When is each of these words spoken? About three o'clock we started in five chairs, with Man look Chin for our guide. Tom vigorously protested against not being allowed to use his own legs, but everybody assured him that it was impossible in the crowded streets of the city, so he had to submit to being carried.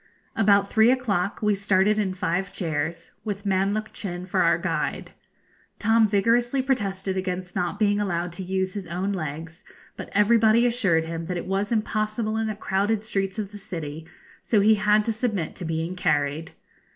About 0.35 0.67
three 0.67 0.89
o'clock 0.89 1.43
we 1.43 1.53
started 1.53 1.99
in 1.99 2.15
five 2.15 2.51
chairs, 2.51 3.11
with 3.23 3.45
Man 3.45 3.71
look 3.71 3.93
Chin 3.93 4.25
for 4.25 4.41
our 4.41 4.57
guide. 4.57 5.11
Tom 5.77 6.07
vigorously 6.07 6.59
protested 6.63 7.17
against 7.17 7.55
not 7.55 7.77
being 7.77 8.01
allowed 8.01 8.31
to 8.33 8.41
use 8.43 8.73
his 8.73 8.87
own 8.87 9.13
legs, 9.13 9.63
but 9.95 10.09
everybody 10.13 10.65
assured 10.65 11.05
him 11.05 11.27
that 11.27 11.37
it 11.37 11.45
was 11.45 11.71
impossible 11.71 12.35
in 12.37 12.47
the 12.47 12.55
crowded 12.55 13.03
streets 13.03 13.37
of 13.37 13.51
the 13.51 13.59
city, 13.59 14.07
so 14.41 14.59
he 14.59 14.73
had 14.73 15.05
to 15.05 15.13
submit 15.13 15.55
to 15.57 15.65
being 15.65 15.95
carried. 15.95 16.53